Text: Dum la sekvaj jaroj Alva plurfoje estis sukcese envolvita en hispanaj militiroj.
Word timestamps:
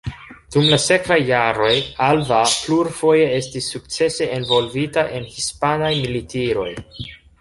Dum 0.53 0.63
la 0.69 0.77
sekvaj 0.83 1.17
jaroj 1.25 1.73
Alva 2.05 2.39
plurfoje 2.53 3.27
estis 3.41 3.67
sukcese 3.75 4.29
envolvita 4.39 5.05
en 5.19 5.29
hispanaj 5.37 5.93
militiroj. 6.01 6.71